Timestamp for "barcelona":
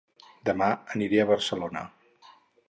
1.33-1.85